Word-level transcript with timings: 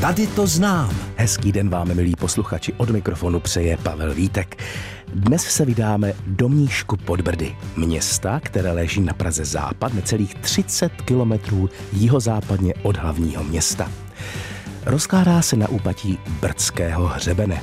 Tady 0.00 0.26
to 0.26 0.46
znám. 0.46 0.90
Hezký 1.16 1.52
den 1.52 1.68
vám, 1.68 1.94
milí 1.94 2.14
posluchači, 2.16 2.72
od 2.72 2.90
mikrofonu 2.90 3.40
přeje 3.40 3.76
Pavel 3.76 4.14
Vítek. 4.14 4.62
Dnes 5.14 5.42
se 5.42 5.64
vydáme 5.64 6.12
do 6.26 6.48
Mníšku 6.48 6.96
pod 6.96 7.20
Brdy, 7.20 7.56
města, 7.76 8.40
které 8.40 8.72
leží 8.72 9.00
na 9.00 9.12
Praze 9.12 9.44
západ, 9.44 9.94
necelých 9.94 10.34
30 10.34 10.92
kilometrů 10.92 11.70
jihozápadně 11.92 12.74
od 12.82 12.96
hlavního 12.96 13.44
města. 13.44 13.90
Rozkládá 14.86 15.42
se 15.42 15.56
na 15.56 15.68
úpatí 15.68 16.18
Brdského 16.40 17.06
hřebene. 17.06 17.62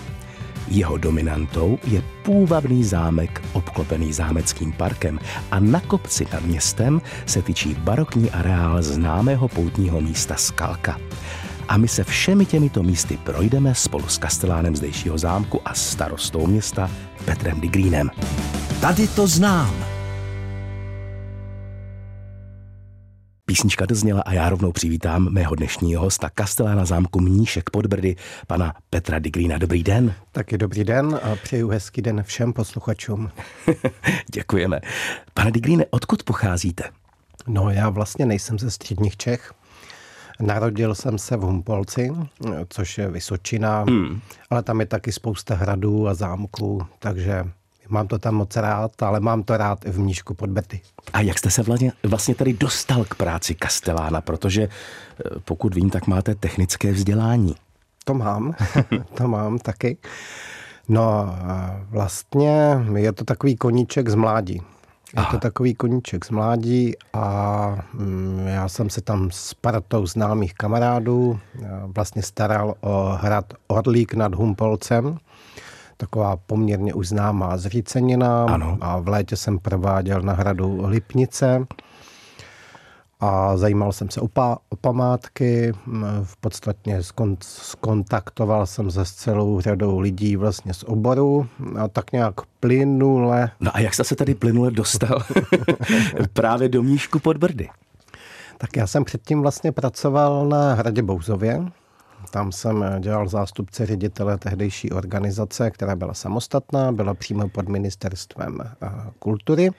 Jeho 0.68 0.98
dominantou 0.98 1.78
je 1.84 2.04
půvabný 2.24 2.84
zámek 2.84 3.42
obklopený 3.54 4.14
zámeckým 4.14 4.72
parkem 4.72 5.20
a 5.52 5.60
na 5.60 5.80
kopci 5.80 6.28
nad 6.34 6.44
městem 6.44 7.02
se 7.26 7.42
tyčí 7.42 7.74
barokní 7.74 8.32
areál 8.32 8.82
známého 8.82 9.48
poutního 9.48 10.02
místa 10.02 10.36
Skalka. 10.36 10.98
A 11.68 11.78
my 11.78 11.88
se 11.88 12.04
všemi 12.04 12.46
těmito 12.46 12.84
místy 12.84 13.18
projdeme 13.18 13.76
spolu 13.76 14.08
s 14.08 14.18
kastelánem 14.18 14.76
zdejšího 14.76 15.18
zámku 15.18 15.62
a 15.66 15.74
starostou 15.74 16.48
města 16.48 16.92
Petrem 17.26 17.62
Digrínem. 17.62 18.10
Tady 18.82 19.08
to 19.08 19.28
znám. 19.28 19.98
Písnička 23.46 23.86
dozněla 23.86 24.22
a 24.22 24.34
já 24.34 24.50
rovnou 24.50 24.72
přivítám 24.72 25.34
mého 25.34 25.56
dnešního 25.56 26.02
hosta 26.02 26.30
kastelána 26.30 26.86
zámku 26.86 27.20
Mníšek 27.20 27.70
pod 27.70 27.86
Brdy, 27.88 28.16
pana 28.48 28.74
Petra 28.90 29.20
Digrína. 29.20 29.58
Dobrý 29.58 29.84
den. 29.84 30.14
Taky 30.32 30.58
dobrý 30.58 30.84
den 30.84 31.20
a 31.24 31.36
přeju 31.36 31.70
hezký 31.70 32.02
den 32.02 32.24
všem 32.24 32.54
posluchačům. 32.54 33.32
Děkujeme. 34.34 34.80
Pane 35.34 35.52
Digríne, 35.52 35.86
odkud 35.90 36.24
pocházíte? 36.24 36.84
No 37.48 37.70
já 37.70 37.90
vlastně 37.90 38.26
nejsem 38.26 38.60
ze 38.60 38.72
středních 38.72 39.18
Čech. 39.18 39.54
Narodil 40.40 40.96
jsem 40.96 41.18
se 41.18 41.38
v 41.38 41.42
Humpolci, 41.42 42.12
což 42.70 42.98
je 42.98 43.12
Vysočina, 43.12 43.84
hmm. 43.88 44.20
ale 44.50 44.64
tam 44.64 44.80
je 44.80 44.86
taky 44.86 45.12
spousta 45.12 45.56
hradů 45.56 46.08
a 46.08 46.14
zámků, 46.14 46.82
takže 47.00 47.46
mám 47.90 48.08
to 48.08 48.20
tam 48.20 48.36
moc 48.36 48.56
rád, 48.56 49.04
ale 49.04 49.20
mám 49.20 49.44
to 49.44 49.58
rád 49.58 49.86
i 49.86 49.92
v 49.92 50.00
Mníšku 50.00 50.34
pod 50.34 50.50
Brdy. 50.50 50.82
A 51.14 51.22
jak 51.22 51.38
jste 51.38 51.50
se 51.50 51.64
vlastně, 51.64 51.92
vlastně 52.04 52.36
tady 52.36 52.54
dostal 52.54 53.06
k 53.06 53.16
práci 53.16 53.56
kastelána, 53.56 54.22
protože 54.22 54.64
eh, 54.64 55.40
pokud 55.46 55.76
vím, 55.76 55.90
tak 55.90 56.08
máte 56.08 56.36
technické 56.36 56.92
vzdělání. 56.92 57.56
To 58.04 58.14
mám, 58.14 58.56
to 59.14 59.28
mám 59.28 59.60
taky. 59.60 59.98
No 60.90 61.36
vlastně 61.90 62.80
je 62.96 63.12
to 63.12 63.26
takový 63.26 63.56
koníček 63.56 64.10
z 64.10 64.16
mládí. 64.16 64.62
Je 65.14 65.18
Aha. 65.22 65.32
to 65.32 65.40
takový 65.40 65.76
koníček 65.76 66.26
z 66.26 66.30
mládí 66.30 66.94
a 67.14 67.78
mm, 67.94 68.48
já 68.48 68.68
jsem 68.68 68.90
se 68.90 69.02
tam 69.02 69.32
s 69.32 69.54
partou 69.54 70.06
známých 70.06 70.54
kamarádů 70.54 71.40
vlastně 71.96 72.22
staral 72.24 72.74
o 72.82 73.18
hrad 73.22 73.54
Orlík 73.68 74.14
nad 74.14 74.36
Humpolcem. 74.36 75.18
Taková 75.98 76.38
poměrně 76.38 76.94
už 76.94 77.08
známá 77.08 77.58
zřícenina. 77.58 78.46
Ano. 78.46 78.78
A 78.82 79.00
v 79.00 79.08
létě 79.08 79.36
jsem 79.36 79.60
prováděl 79.60 80.22
na 80.22 80.34
hradu 80.34 80.88
Lipnice 80.88 81.66
a 83.20 83.58
zajímal 83.58 83.92
jsem 83.92 84.10
se 84.10 84.22
o, 84.22 84.28
pa, 84.28 84.58
o 84.70 84.76
památky, 84.76 85.74
v 86.24 86.38
podstatě 86.40 87.04
skon, 87.04 87.38
skontaktoval 87.42 88.66
jsem 88.66 88.92
se 88.92 89.06
s 89.06 89.12
celou 89.12 89.62
řadou 89.62 90.00
lidí 90.00 90.36
vlastně 90.36 90.74
z 90.74 90.84
oboru 90.84 91.48
a 91.80 91.88
tak 91.88 92.12
nějak 92.12 92.34
plynule. 92.60 93.52
No 93.60 93.72
a 93.74 93.80
jak 93.80 93.94
jste 93.94 94.04
se 94.04 94.16
tady 94.16 94.36
plynule 94.36 94.72
dostal 94.72 95.24
právě 96.34 96.70
do 96.70 96.84
Mníšku 96.84 97.20
pod 97.20 97.38
Brdy? 97.38 97.70
Tak 98.58 98.78
já 98.78 98.88
jsem 98.88 99.04
předtím 99.04 99.42
vlastně 99.42 99.72
pracoval 99.72 100.48
na 100.48 100.74
Hradě 100.74 101.02
Bouzově, 101.02 101.66
tam 102.30 102.52
jsem 102.52 102.86
dělal 103.00 103.28
zástupce 103.28 103.86
ředitele 103.86 104.38
tehdejší 104.38 104.92
organizace, 104.92 105.72
která 105.72 105.96
byla 105.96 106.14
samostatná, 106.14 106.92
byla 106.92 107.14
přímo 107.14 107.50
pod 107.50 107.70
ministerstvem 107.70 108.58
eh, 108.62 108.90
kultury. 109.20 109.70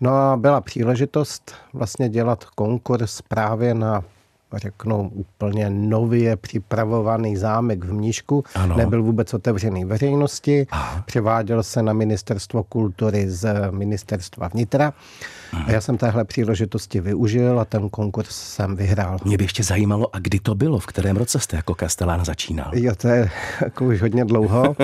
No 0.00 0.14
a 0.14 0.36
byla 0.36 0.60
příležitost 0.60 1.54
vlastně 1.72 2.08
dělat 2.08 2.44
konkurs 2.44 3.22
právě 3.22 3.74
na 3.74 4.04
řeknu 4.54 5.10
úplně 5.14 5.70
nově 5.70 6.36
připravovaný 6.36 7.36
zámek 7.36 7.84
v 7.84 7.92
Mníšku. 7.92 8.44
Ano. 8.54 8.76
Nebyl 8.76 9.02
vůbec 9.02 9.34
otevřený 9.34 9.84
veřejnosti. 9.84 10.66
Aha. 10.70 11.02
Převáděl 11.06 11.62
se 11.62 11.82
na 11.82 11.92
ministerstvo 11.92 12.62
kultury 12.62 13.30
z 13.30 13.70
ministerstva 13.70 14.48
vnitra. 14.48 14.92
Aha. 15.52 15.64
A 15.66 15.70
já 15.70 15.80
jsem 15.80 15.98
téhle 15.98 16.24
příležitosti 16.24 17.00
využil 17.00 17.60
a 17.60 17.64
ten 17.64 17.88
konkurs 17.88 18.30
jsem 18.30 18.76
vyhrál. 18.76 19.18
Mě 19.24 19.38
by 19.38 19.44
ještě 19.44 19.64
zajímalo, 19.64 20.16
a 20.16 20.18
kdy 20.18 20.40
to 20.40 20.54
bylo, 20.54 20.78
v 20.78 20.86
kterém 20.86 21.16
roce 21.16 21.40
jste 21.40 21.56
jako 21.56 21.74
kastelán 21.74 22.24
začínal? 22.24 22.70
Jo, 22.74 22.94
to 22.94 23.08
je 23.08 23.30
jako 23.60 23.84
už 23.84 24.02
hodně 24.02 24.24
dlouho. 24.24 24.76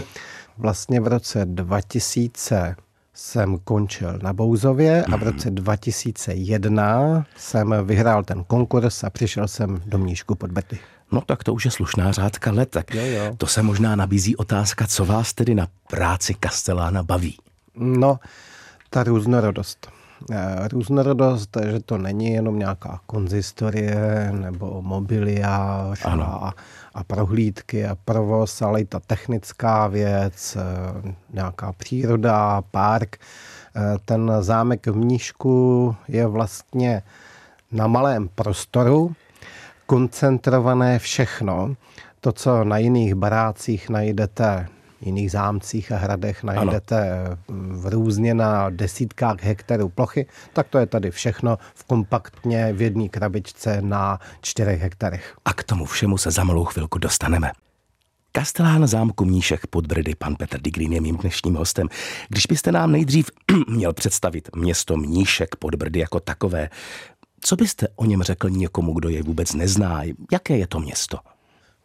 Vlastně 0.59 1.01
v 1.01 1.07
roce 1.07 1.45
2000 1.45 2.77
jsem 3.23 3.59
končil 3.59 4.19
na 4.23 4.33
Bouzově 4.33 5.05
a 5.05 5.17
v 5.17 5.23
roce 5.23 5.51
2001 5.51 7.27
jsem 7.37 7.75
vyhrál 7.85 8.25
ten 8.25 8.45
konkurs 8.45 9.05
a 9.05 9.11
přišel 9.11 9.49
jsem 9.49 9.83
do 9.87 9.99
Mníšku 9.99 10.35
pod 10.35 10.53
Brdy. 10.53 10.79
No 11.13 11.21
tak 11.21 11.45
to 11.45 11.55
už 11.55 11.65
je 11.65 11.71
slušná 11.71 12.13
řádka 12.13 12.53
let. 12.53 12.71
Tak 12.71 12.95
jo, 12.95 13.05
jo. 13.05 13.35
To 13.37 13.47
se 13.47 13.63
možná 13.63 13.97
nabízí 13.97 14.37
otázka, 14.37 14.87
co 14.87 15.05
vás 15.05 15.33
tedy 15.33 15.55
na 15.55 15.69
práci 15.91 16.35
Kastelána 16.35 17.03
baví? 17.03 17.37
No, 17.75 18.19
ta 18.91 19.03
různorodost. 19.03 19.91
Eh, 20.31 20.69
různorodost, 20.69 21.57
že 21.71 21.81
to 21.81 21.99
není 21.99 22.33
jenom 22.33 22.59
nějaká 22.59 23.01
konzistorie 23.07 24.29
nebo 24.33 24.83
mobiliář 24.83 26.05
a, 26.05 26.53
a 26.95 27.05
prohlídky 27.05 27.87
a 27.87 27.97
provoz, 28.05 28.63
ale 28.63 28.81
i 28.81 28.85
ta 28.85 29.01
technická 29.01 29.87
věc, 29.87 30.57
eh, 30.57 31.13
nějaká 31.33 31.73
příroda, 31.73 32.63
park. 32.71 33.17
Eh, 33.77 33.97
ten 34.05 34.33
zámek 34.41 34.87
v 34.87 34.97
Mníšku 34.97 35.97
je 36.09 36.27
vlastně 36.27 37.03
na 37.73 37.87
malém 37.87 38.29
prostoru 38.29 39.15
koncentrované 39.87 40.99
všechno. 40.99 41.75
To, 42.21 42.33
co 42.33 42.65
na 42.65 42.79
jiných 42.79 43.15
barácích 43.15 43.89
najdete 43.89 44.67
jiných 45.03 45.31
zámcích 45.31 45.93
a 45.93 45.97
hradech 45.97 46.43
najdete 46.43 47.21
ano. 47.21 47.37
v 47.49 47.87
různě 47.87 48.35
na 48.35 48.71
desítkách 48.71 49.43
hektarů 49.43 49.89
plochy, 49.89 50.27
tak 50.53 50.69
to 50.69 50.79
je 50.79 50.87
tady 50.87 51.11
všechno 51.11 51.59
v 51.75 51.85
kompaktně 51.85 52.73
v 52.73 52.83
jedné 52.83 53.09
krabičce 53.09 53.83
na 53.83 54.19
čtyřech 54.41 54.81
hektarech. 54.81 55.37
A 55.45 55.53
k 55.53 55.65
tomu 55.65 55.85
všemu 55.85 56.19
se 56.19 56.31
za 56.31 56.45
malou 56.45 56.65
chvilku 56.65 56.99
dostaneme. 56.99 57.51
Kastelán 58.33 58.87
zámku 58.87 59.25
Mníšek 59.25 59.67
pod 59.67 59.87
Brdy, 59.87 60.15
pan 60.15 60.37
Petr 60.37 60.61
Digrín 60.61 60.93
je 60.93 61.01
mým 61.01 61.17
dnešním 61.17 61.55
hostem. 61.55 61.89
Když 62.29 62.47
byste 62.47 62.73
nám 62.73 62.93
nejdřív 62.93 63.31
měl 63.69 63.93
představit 63.93 64.49
město 64.57 64.97
Mníšek 64.97 65.57
pod 65.57 65.75
Brdy 65.75 65.99
jako 65.99 66.21
takové, 66.21 66.69
co 67.41 67.57
byste 67.57 67.89
o 67.97 68.05
něm 68.05 68.23
řekl 68.23 68.51
někomu, 68.51 68.93
kdo 68.93 69.09
je 69.09 69.23
vůbec 69.23 69.53
nezná? 69.53 70.03
Jaké 70.33 70.57
je 70.57 70.67
to 70.67 70.81
město? 70.81 71.19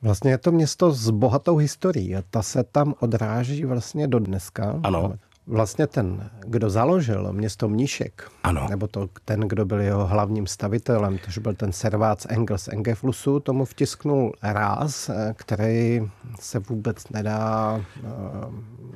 Vlastně 0.02 0.31
je 0.31 0.38
to 0.38 0.52
město 0.52 0.91
s 0.91 1.09
bohatou 1.09 1.58
historií 1.58 2.16
a 2.16 2.24
ta 2.30 2.41
se 2.41 2.63
tam 2.63 2.94
odráží 3.00 3.66
vlastně 3.66 4.08
do 4.08 4.19
dneska. 4.19 4.80
Ano. 4.84 5.13
Vlastně 5.47 5.88
ten, 5.88 6.30
kdo 6.40 6.69
založil 6.69 7.34
město 7.34 7.69
Mníšek, 7.69 8.31
ano. 8.44 8.68
nebo 8.69 8.88
to, 8.88 9.09
ten, 9.25 9.40
kdo 9.40 9.66
byl 9.66 9.81
jeho 9.81 10.08
hlavním 10.08 10.47
stavitelem, 10.47 11.18
tož 11.18 11.38
byl 11.38 11.53
ten 11.53 11.72
servác 11.72 12.25
Engels 12.30 12.68
Engeflusu, 12.68 13.40
tomu 13.40 13.66
vtisknul 13.66 14.34
ráz, 14.44 15.09
který 15.34 16.02
se 16.40 16.59
vůbec 16.59 17.09
nedá 17.09 17.75
uh, 17.75 18.12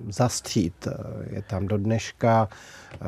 zastřít. 0.09 0.87
Je 1.29 1.41
tam 1.41 1.67
do 1.67 1.77
dneška, 1.77 2.47
uh, 3.01 3.07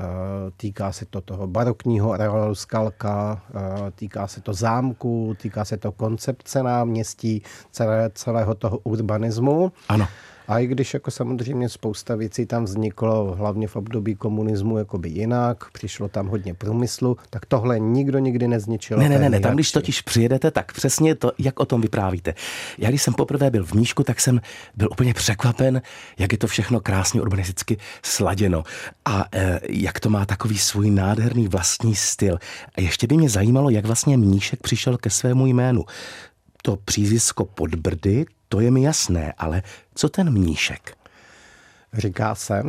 týká 0.58 0.92
se 0.92 1.06
to 1.06 1.22
toho 1.22 1.48
barokního 1.48 2.12
areálu 2.12 2.56
Skalka, 2.56 3.42
uh, 3.56 3.90
týká 3.96 4.28
se 4.28 4.42
to 4.42 4.54
zámku, 4.54 5.36
týká 5.42 5.66
se 5.66 5.78
to 5.78 5.92
koncepce 5.92 6.64
náměstí, 6.64 7.44
celé, 7.72 8.12
celého 8.14 8.56
toho 8.56 8.78
urbanismu. 8.78 9.72
Ano. 9.90 10.08
A 10.54 10.60
i 10.60 10.68
když 10.68 10.94
jako 10.94 11.12
samozřejmě 11.12 11.70
spousta 11.70 12.16
věcí 12.16 12.46
tam 12.46 12.64
vzniklo, 12.64 13.36
hlavně 13.38 13.68
v 13.68 13.76
období 13.76 14.16
komunismu, 14.16 14.78
jakoby 14.78 15.10
jinak, 15.10 15.72
přišlo 15.72 16.08
tam 16.08 16.28
hodně 16.28 16.54
průmyslu, 16.54 17.18
tak 17.30 17.46
tohle 17.46 17.80
nikdo 17.80 18.20
nikdy 18.20 18.48
nezničil. 18.48 18.98
Ne, 18.98 19.10
ne, 19.10 19.20
ne, 19.20 19.30
ne, 19.30 19.40
tam 19.40 19.54
když 19.54 19.72
totiž 19.72 20.02
přijedete, 20.02 20.52
tak 20.52 20.74
přesně 20.74 21.16
to, 21.16 21.32
jak 21.38 21.60
o 21.60 21.66
tom 21.66 21.82
vyprávíte. 21.82 22.34
Já 22.78 22.90
když 22.90 23.02
jsem 23.02 23.14
poprvé 23.14 23.52
byl 23.52 23.66
v 23.66 23.74
Míšku, 23.74 24.04
tak 24.04 24.22
jsem 24.22 24.42
byl 24.76 24.90
úplně 24.92 25.14
překvapen, 25.14 25.82
jak 26.20 26.32
je 26.32 26.38
to 26.38 26.48
všechno 26.48 26.80
krásně 26.80 27.22
urbanisticky 27.22 27.78
sladěno 28.04 28.64
a 29.06 29.26
e, 29.32 29.60
jak 29.70 30.00
to 30.00 30.10
má 30.10 30.26
takový 30.26 30.58
svůj 30.58 30.92
nádherný 30.92 31.48
vlastní 31.48 31.96
styl. 31.96 32.38
A 32.76 32.82
ještě 32.82 33.08
by 33.08 33.18
mě 33.18 33.30
zajímalo, 33.30 33.70
jak 33.70 33.86
vlastně 33.86 34.18
Mníšek 34.18 34.62
přišel 34.62 34.98
ke 34.98 35.10
svému 35.10 35.46
jménu. 35.46 35.86
To 36.66 36.76
přízvisko 36.76 37.46
Podbrdy, 37.46 38.26
to 38.50 38.60
je 38.60 38.72
mi 38.72 38.84
jasné, 38.84 39.34
ale 39.38 39.64
co 39.96 40.10
ten 40.10 40.32
mníšek? 40.32 40.98
Říká 41.94 42.36
se, 42.36 42.64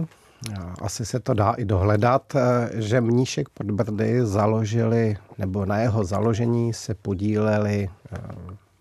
asi 0.82 1.06
se 1.06 1.20
to 1.20 1.35
dá 1.35 1.52
i 1.52 1.64
dohledat, 1.64 2.35
eh, 2.35 2.70
že 2.75 3.00
mníšek 3.00 3.49
pod 3.49 3.70
Brdy 3.70 4.26
založili, 4.26 5.17
nebo 5.38 5.67
na 5.67 5.79
jeho 5.79 6.05
založení 6.05 6.73
se 6.73 6.94
podíleli 6.94 7.88
eh, 8.12 8.19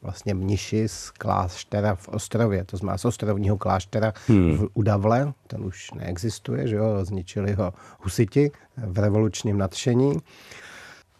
vlastně 0.01 0.33
mniši 0.33 0.87
z 0.87 1.09
kláštera 1.09 1.95
v 1.95 2.07
Ostrově, 2.07 2.63
to 2.63 2.77
znamená 2.77 2.97
z 2.97 3.05
ostrovního 3.05 3.57
kláštera 3.57 4.13
hmm. 4.27 4.57
v 4.57 4.67
Udavle, 4.73 5.33
ten 5.47 5.65
už 5.65 5.91
neexistuje, 5.91 6.67
že 6.67 6.75
jo, 6.75 7.05
zničili 7.05 7.53
ho 7.53 7.73
husiti 7.99 8.51
v 8.77 8.99
revolučním 8.99 9.57
nadšení. 9.57 10.17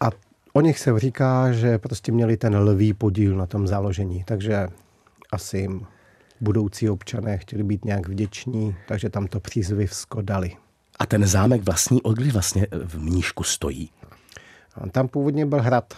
A 0.00 0.10
o 0.56 0.60
nich 0.60 0.78
se 0.78 0.98
říká, 0.98 1.52
že 1.52 1.78
prostě 1.78 2.12
měli 2.12 2.36
ten 2.36 2.56
lvý 2.56 2.94
podíl 2.94 3.36
na 3.36 3.46
tom 3.46 3.66
založení, 3.66 4.24
takže 4.24 4.68
asi 5.32 5.58
jim 5.58 5.86
budoucí 6.40 6.90
občané 6.90 7.38
chtěli 7.38 7.62
být 7.62 7.84
nějak 7.84 8.08
vděční, 8.08 8.76
takže 8.88 9.10
tam 9.10 9.26
to 9.26 9.40
přízvivsko 9.40 10.22
dali. 10.22 10.56
A 10.98 11.06
ten 11.06 11.26
zámek 11.26 11.62
vlastní, 11.62 12.02
odkdy 12.02 12.30
vlastně 12.30 12.66
v 12.84 12.98
Mníšku 12.98 13.44
stojí? 13.44 13.90
Tam 14.90 15.08
původně 15.08 15.46
byl 15.46 15.62
hrad. 15.62 15.94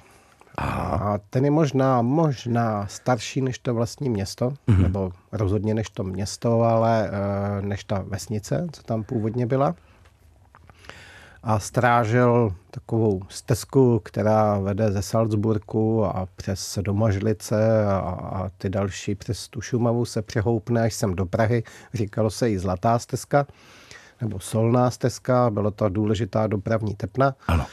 A 0.59 1.19
ten 1.31 1.45
je 1.45 1.51
možná, 1.51 2.03
možná 2.03 2.87
starší 2.87 3.41
než 3.41 3.59
to 3.59 3.75
vlastní 3.75 4.11
město, 4.11 4.51
mm-hmm. 4.51 4.83
nebo 4.83 5.13
rozhodně 5.33 5.75
než 5.75 5.91
to 5.91 6.05
město, 6.05 6.63
ale 6.63 7.11
eh, 7.11 7.63
než 7.63 7.85
ta 7.85 8.05
vesnice, 8.09 8.67
co 8.73 8.83
tam 8.83 9.05
původně 9.05 9.47
byla. 9.47 9.75
A 11.49 11.59
strážel 11.59 12.55
takovou 12.71 13.23
stezku, 13.29 14.01
která 14.05 14.59
vede 14.59 14.93
ze 14.93 15.03
Salzburku 15.03 16.05
a 16.05 16.29
přes 16.37 16.79
Domažlice 16.83 17.87
a, 17.87 17.99
a 17.99 18.49
ty 18.59 18.71
další 18.71 19.15
přes 19.15 19.49
tu 19.49 19.61
Šumavu 19.61 20.05
se 20.05 20.23
přehoupne 20.23 20.83
až 20.83 20.95
sem 20.95 21.15
do 21.15 21.27
Prahy. 21.27 21.63
Říkalo 21.95 22.31
se 22.31 22.51
i 22.51 22.59
Zlatá 22.59 22.99
stezka 22.99 23.47
nebo 24.21 24.41
Solná 24.41 24.91
stezka, 24.91 25.51
bylo 25.51 25.71
to 25.71 25.89
důležitá 25.89 26.47
dopravní 26.47 26.95
tepna. 26.95 27.35
Ano. 27.47 27.67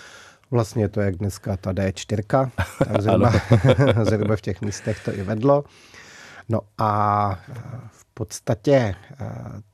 Vlastně 0.52 0.90
to 0.90 1.00
je 1.00 1.06
jak 1.06 1.16
dneska 1.16 1.58
ta 1.58 1.72
D4, 1.72 2.52
tak 2.80 3.02
zhruba, 3.02 3.32
zhruba 4.04 4.36
v 4.36 4.42
těch 4.42 4.62
místech 4.62 5.06
to 5.06 5.14
i 5.14 5.24
vedlo. 5.24 5.64
No 6.50 6.60
a 6.78 7.40
v 7.92 8.06
podstatě 8.14 8.96
eh, 9.22 9.73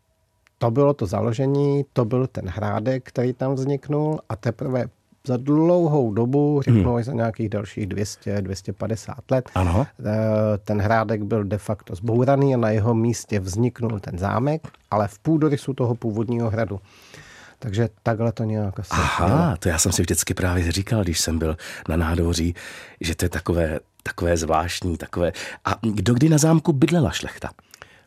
to 0.60 0.72
bylo 0.72 0.94
to 0.94 1.06
založení, 1.06 1.86
to 1.94 2.06
byl 2.06 2.28
ten 2.28 2.48
hrádek, 2.48 3.04
který 3.08 3.34
tam 3.34 3.54
vzniknul 3.54 4.20
a 4.30 4.36
teprve 4.36 4.86
za 5.28 5.38
dlouhou 5.38 6.14
dobu, 6.14 6.62
řeknu 6.62 6.94
hmm. 6.94 7.04
za 7.04 7.14
nějakých 7.14 7.50
dalších 7.50 7.88
200, 7.88 8.42
250 8.42 9.16
let, 9.32 9.50
ano. 9.56 9.88
Eh, 10.00 10.14
ten 10.58 10.82
hrádek 10.82 11.24
byl 11.24 11.44
de 11.44 11.58
facto 11.58 11.96
zbouraný 11.96 12.56
a 12.56 12.58
na 12.58 12.70
jeho 12.70 12.96
místě 12.96 13.40
vzniknul 13.40 14.00
ten 14.00 14.18
zámek, 14.18 14.68
ale 14.92 15.08
v 15.08 15.20
půdorysu 15.20 15.74
toho 15.74 15.96
původního 15.96 16.50
hradu. 16.50 16.80
Takže 17.60 17.90
takhle 18.04 18.32
to 18.32 18.44
nějak 18.44 18.80
asi. 18.80 18.90
Aha, 18.92 19.58
to 19.60 19.70
já 19.70 19.78
jsem 19.78 19.92
si 19.92 20.02
vždycky 20.02 20.34
právě 20.34 20.72
říkal, 20.72 21.04
když 21.04 21.20
jsem 21.20 21.40
byl 21.40 21.58
na 21.90 21.98
nádvoří, 21.98 22.56
že 23.02 23.16
to 23.16 23.26
je 23.26 23.30
takové, 23.30 23.80
takové 24.04 24.38
zvláštní, 24.38 24.98
takové. 24.98 25.32
A 25.66 25.76
kdo 25.82 26.14
kdy 26.14 26.30
na 26.30 26.38
zámku 26.38 26.74
bydlela 26.74 27.12
šlechta? 27.12 27.50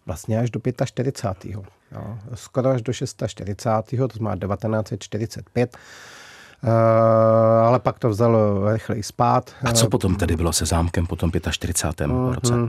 Vlastně 0.07 0.39
až 0.39 0.51
do 0.51 0.61
45. 0.85 1.55
Jo, 1.55 1.65
skoro 2.35 2.71
až 2.71 2.83
do 2.83 2.93
640. 2.93 3.69
to 3.91 4.09
znamená 4.15 4.37
1945. 4.37 5.77
Uh, 6.65 6.71
ale 7.67 7.79
pak 7.79 7.99
to 7.99 8.09
vzalo 8.09 8.73
rychleji 8.73 9.03
spát. 9.03 9.51
A 9.63 9.73
co 9.73 9.89
potom 9.89 10.17
tedy 10.17 10.37
bylo 10.37 10.53
se 10.53 10.67
zámkem 10.67 11.07
po 11.07 11.17
tom 11.17 11.31
45. 11.51 12.11
Uh, 12.11 12.35
roce? 12.35 12.55
Uh, 12.55 12.69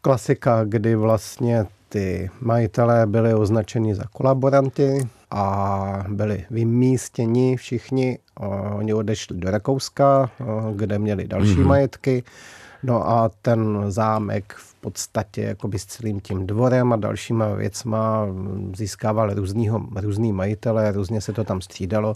klasika, 0.00 0.64
kdy 0.64 0.96
vlastně 0.96 1.66
ty 1.88 2.30
majitelé 2.40 3.06
byli 3.06 3.34
označeni 3.34 3.94
za 3.94 4.04
kolaboranty 4.12 5.08
a 5.30 6.04
byli 6.08 6.44
vymístěni 6.50 7.56
všichni. 7.56 8.18
Oni 8.74 8.94
odešli 8.94 9.36
do 9.36 9.50
Rakouska, 9.50 10.30
kde 10.74 10.98
měli 10.98 11.28
další 11.28 11.54
mm-hmm. 11.54 11.66
majetky. 11.66 12.24
No 12.86 13.08
a 13.10 13.30
ten 13.42 13.84
zámek 13.88 14.54
v 14.56 14.74
podstatě 14.74 15.42
jakoby 15.42 15.78
s 15.78 15.86
celým 15.86 16.20
tím 16.20 16.46
dvorem 16.46 16.92
a 16.92 16.96
dalšíma 16.96 17.54
věcma 17.54 18.26
získával 18.76 19.34
různýho, 19.34 19.82
různý 19.96 20.32
majitele, 20.32 20.92
různě 20.92 21.20
se 21.20 21.32
to 21.32 21.44
tam 21.44 21.60
střídalo. 21.60 22.14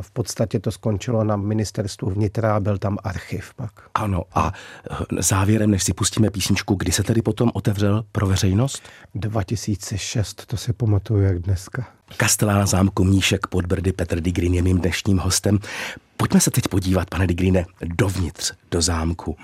V 0.00 0.10
podstatě 0.10 0.60
to 0.60 0.70
skončilo 0.70 1.24
na 1.24 1.36
ministerstvu 1.36 2.10
vnitra 2.10 2.56
a 2.56 2.60
byl 2.60 2.78
tam 2.78 2.98
archiv 3.04 3.54
pak. 3.54 3.70
Ano 3.94 4.22
a 4.34 4.52
závěrem, 5.18 5.70
než 5.70 5.84
si 5.84 5.92
pustíme 5.94 6.30
písničku, 6.30 6.74
kdy 6.74 6.92
se 6.92 7.02
tedy 7.02 7.22
potom 7.22 7.50
otevřel 7.54 8.04
pro 8.12 8.26
veřejnost? 8.26 8.82
2006, 9.14 10.46
to 10.46 10.56
si 10.56 10.72
pamatuju 10.72 11.22
jak 11.22 11.38
dneska. 11.38 11.86
Kastelán 12.16 12.66
zámku 12.66 13.04
Mníšek 13.04 13.46
pod 13.46 13.66
Brdy 13.66 13.92
Petr 13.92 14.20
Digrin 14.20 14.54
je 14.54 14.62
mým 14.62 14.78
dnešním 14.78 15.18
hostem. 15.18 15.58
Pojďme 16.16 16.40
se 16.40 16.50
teď 16.50 16.68
podívat, 16.68 17.10
pane 17.10 17.26
Digrine, 17.26 17.66
dovnitř, 17.84 18.52
do 18.70 18.82
zámku. 18.82 19.36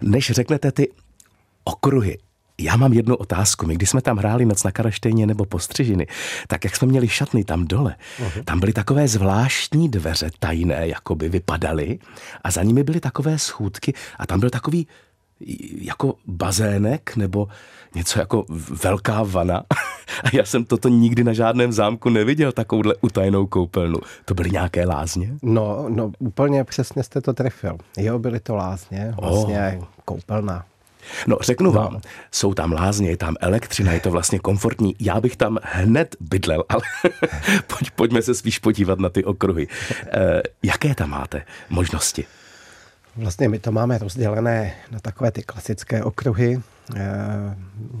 Než 0.00 0.30
řeknete 0.30 0.72
ty 0.72 0.92
okruhy, 1.64 2.18
já 2.60 2.76
mám 2.76 2.92
jednu 2.92 3.16
otázku. 3.16 3.66
My, 3.66 3.74
když 3.74 3.90
jsme 3.90 4.02
tam 4.02 4.16
hráli 4.16 4.44
noc 4.44 4.64
na 4.64 4.72
Karaštejně 4.72 5.26
nebo 5.26 5.44
postřižiny, 5.44 6.06
tak 6.46 6.64
jak 6.64 6.76
jsme 6.76 6.88
měli 6.88 7.08
šatny 7.08 7.44
tam 7.44 7.64
dole, 7.64 7.96
uh-huh. 8.18 8.44
tam 8.44 8.60
byly 8.60 8.72
takové 8.72 9.08
zvláštní 9.08 9.88
dveře 9.88 10.30
tajné, 10.38 10.88
jako 10.88 11.14
by 11.14 11.28
vypadaly 11.28 11.98
a 12.44 12.50
za 12.50 12.62
nimi 12.62 12.82
byly 12.84 13.00
takové 13.00 13.38
schůdky 13.38 13.94
a 14.18 14.26
tam 14.26 14.40
byl 14.40 14.50
takový 14.50 14.86
jako 15.80 16.14
bazének 16.26 17.16
nebo 17.16 17.48
něco 17.94 18.18
jako 18.18 18.44
velká 18.82 19.22
vana. 19.22 19.62
A 20.24 20.28
já 20.32 20.44
jsem 20.44 20.64
toto 20.64 20.88
nikdy 20.88 21.24
na 21.24 21.32
žádném 21.32 21.72
zámku 21.72 22.08
neviděl, 22.08 22.52
takovouhle 22.52 22.94
utajenou 23.00 23.46
koupelnu. 23.46 23.98
To 24.24 24.34
byly 24.34 24.50
nějaké 24.50 24.86
lázně? 24.86 25.34
No, 25.42 25.86
no 25.88 26.12
úplně 26.18 26.64
přesně 26.64 27.02
jste 27.02 27.20
to 27.20 27.32
trefil. 27.32 27.78
Jo, 27.96 28.18
byly 28.18 28.40
to 28.40 28.54
lázně, 28.54 29.14
vlastně 29.20 29.76
oh. 29.80 29.84
koupelna. 30.04 30.64
No, 31.26 31.36
řeknu 31.40 31.72
vám, 31.72 31.92
no. 31.92 32.00
jsou 32.32 32.54
tam 32.54 32.72
lázně, 32.72 33.10
je 33.10 33.16
tam 33.16 33.36
elektřina, 33.40 33.92
je 33.92 34.00
to 34.00 34.10
vlastně 34.10 34.38
komfortní. 34.38 34.94
Já 35.00 35.20
bych 35.20 35.36
tam 35.36 35.58
hned 35.62 36.16
bydlel, 36.20 36.64
ale 36.68 36.82
pojď, 37.66 37.90
pojďme 37.90 38.22
se 38.22 38.34
spíš 38.34 38.58
podívat 38.58 38.98
na 38.98 39.08
ty 39.08 39.24
okruhy. 39.24 39.68
E, 40.12 40.42
jaké 40.62 40.94
tam 40.94 41.10
máte 41.10 41.42
možnosti? 41.70 42.24
Vlastně 43.18 43.48
my 43.48 43.58
to 43.58 43.72
máme 43.72 43.98
rozdělené 43.98 44.72
na 44.90 44.98
takové 45.00 45.30
ty 45.30 45.42
klasické 45.42 46.04
okruhy, 46.04 46.60
eh, 46.96 47.56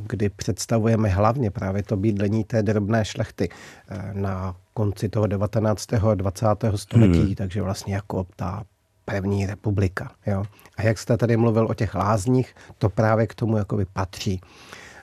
kdy 0.06 0.28
představujeme 0.28 1.08
hlavně 1.08 1.50
právě 1.50 1.82
to 1.82 1.96
bydlení 1.96 2.44
té 2.44 2.62
drobné 2.62 3.04
šlechty 3.04 3.48
eh, 3.88 4.10
na 4.12 4.56
konci 4.74 5.08
toho 5.08 5.26
19. 5.26 5.92
a 6.10 6.14
20. 6.14 6.46
století, 6.76 7.20
hmm. 7.20 7.34
takže 7.34 7.62
vlastně 7.62 7.94
jako 7.94 8.26
ta 8.36 8.64
první 9.04 9.46
republika. 9.46 10.10
Jo. 10.26 10.44
A 10.76 10.82
jak 10.82 10.98
jste 10.98 11.16
tady 11.16 11.36
mluvil 11.36 11.66
o 11.70 11.74
těch 11.74 11.94
lázních, 11.94 12.54
to 12.78 12.88
právě 12.88 13.26
k 13.26 13.34
tomu 13.34 13.56
jakoby 13.56 13.84
patří. 13.92 14.40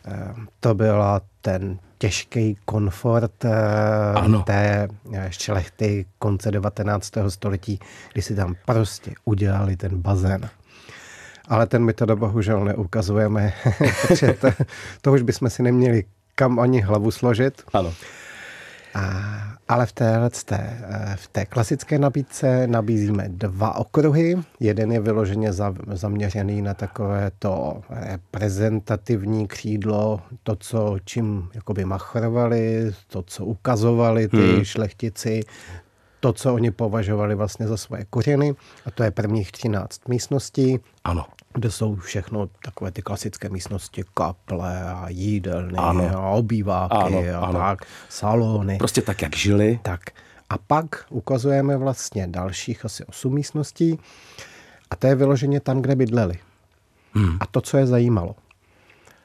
Eh, 0.08 0.34
to 0.60 0.74
byla 0.74 1.22
ten 1.42 1.80
těžký 1.98 2.58
komfort 2.66 3.46
eh, 3.46 3.52
ano. 4.16 4.44
té 4.44 4.88
eh, 5.14 5.28
šlechty 5.32 6.06
konce 6.20 6.52
19. 6.52 7.12
století, 7.30 7.80
kdy 8.14 8.22
si 8.22 8.36
tam 8.36 8.56
prostě 8.66 9.12
udělali 9.26 9.76
ten 9.78 10.02
bazén. 10.02 10.50
Ale 11.48 11.68
ten 11.68 11.84
my 11.86 11.94
to 11.94 12.16
bohužel 12.16 12.66
neukazujeme, 12.66 13.54
protože 14.02 14.34
to, 14.34 14.48
to 15.02 15.14
už 15.14 15.22
bychom 15.22 15.50
si 15.50 15.64
neměli 15.64 16.04
kam 16.36 16.60
ani 16.60 16.82
hlavu 16.82 17.12
složit. 17.12 17.64
Ano. 17.74 17.94
A, 18.94 19.02
ale 19.68 19.86
v 19.86 19.92
té, 19.92 20.30
té, 20.46 20.78
v 21.16 21.28
té 21.28 21.46
klasické 21.46 22.00
nabídce 22.00 22.68
nabízíme 22.68 23.26
dva 23.30 23.76
okruhy. 23.76 24.36
Jeden 24.60 24.92
je 24.92 25.00
vyloženě 25.00 25.54
za, 25.54 25.74
zaměřený 25.94 26.62
na 26.62 26.74
takové 26.74 27.32
to 27.40 27.82
reprezentativní 27.90 29.48
křídlo, 29.48 30.22
to, 30.44 30.56
co 30.56 30.98
čím 31.06 31.50
jakoby 31.54 31.86
machrovali, 31.86 32.92
to, 33.08 33.22
co 33.22 33.46
ukazovali 33.46 34.28
ty 34.28 34.38
hmm. 34.38 34.64
šlechtici, 34.64 35.42
to, 36.20 36.34
co 36.34 36.54
oni 36.54 36.72
považovali 36.72 37.36
vlastně 37.36 37.68
za 37.68 37.78
svoje 37.78 38.06
kořeny. 38.10 38.56
A 38.86 38.92
to 38.92 39.04
je 39.04 39.12
prvních 39.12 39.52
13 39.52 40.08
místností. 40.08 40.80
Ano 41.04 41.26
kde 41.56 41.72
jsou 41.72 41.96
všechno 41.96 42.50
takové 42.64 42.92
ty 42.92 43.02
klasické 43.02 43.50
místnosti, 43.50 44.04
kaple 44.14 44.84
a 44.84 45.10
jídelny 45.10 45.78
ano. 45.78 46.18
a 46.18 46.30
obýváky 46.30 46.96
ano, 46.96 47.44
a 47.44 47.46
ano. 47.46 47.60
tak, 47.60 47.86
salony. 48.10 48.78
Prostě 48.78 49.02
tak, 49.02 49.22
jak 49.22 49.36
žili. 49.36 49.80
Tak. 49.84 50.02
A 50.50 50.58
pak 50.58 51.06
ukazujeme 51.10 51.78
vlastně 51.78 52.28
dalších 52.28 52.86
asi 52.86 53.06
osm 53.06 53.34
místností 53.34 54.00
a 54.92 54.96
to 54.96 55.08
je 55.08 55.16
vyloženě 55.16 55.60
tam, 55.60 55.82
kde 55.82 55.96
bydleli. 55.96 56.40
Hmm. 57.14 57.38
A 57.40 57.46
to, 57.46 57.62
co 57.62 57.78
je 57.78 57.88
zajímalo. 57.88 58.36